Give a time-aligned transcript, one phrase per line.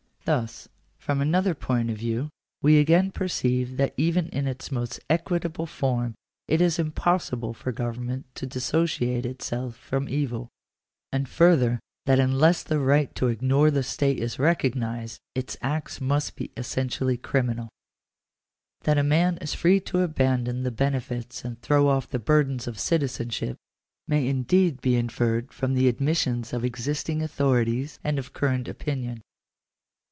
[0.23, 0.69] Thus,
[0.99, 2.29] from another point of view,
[2.61, 6.13] we again perceive that even in its most equitable form
[6.47, 10.47] it is impossible for government to dissociate itself from evil;
[11.11, 16.35] and further, that unless the right to ignore the state is recognised, its acts must
[16.35, 17.65] be essentially J criminal.§
[18.85, 18.85] 5.
[18.85, 22.79] That a man is free to abandon the benefits and throw off the burdens of
[22.79, 23.57] citizenship,
[24.07, 29.21] may indeed be inferred from the admis sions of existing authorities and of current opinion.